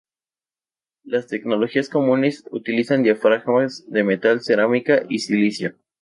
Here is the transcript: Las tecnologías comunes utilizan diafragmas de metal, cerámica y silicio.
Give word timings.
Las 1.03 1.27
tecnologías 1.27 1.87
comunes 1.87 2.43
utilizan 2.49 3.03
diafragmas 3.03 3.85
de 3.87 4.03
metal, 4.03 4.41
cerámica 4.41 5.03
y 5.07 5.19
silicio. 5.19 5.75